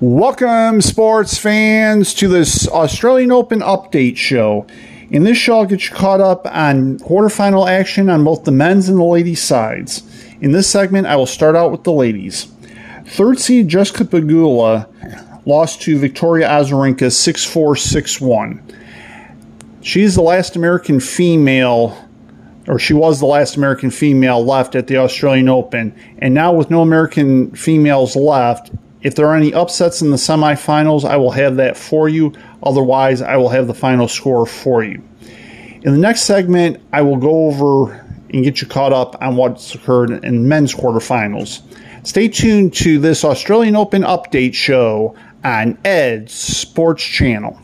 [0.00, 4.66] Welcome, sports fans, to this Australian Open update show.
[5.08, 8.88] In this show, I'll get you caught up on quarterfinal action on both the men's
[8.88, 10.02] and the ladies' sides.
[10.40, 12.52] In this segment, I will start out with the ladies.
[13.06, 14.88] Third seed Jessica Pegula
[15.46, 18.62] lost to Victoria Azarenka 6 4 6 1.
[19.80, 21.96] She's the last American female,
[22.66, 25.94] or she was the last American female left at the Australian Open.
[26.18, 28.72] And now, with no American females left,
[29.04, 32.32] if there are any upsets in the semifinals, I will have that for you.
[32.62, 35.02] Otherwise, I will have the final score for you.
[35.82, 37.92] In the next segment, I will go over
[38.32, 41.60] and get you caught up on what's occurred in men's quarterfinals.
[42.02, 45.14] Stay tuned to this Australian Open update show
[45.44, 47.60] on Ed's Sports Channel.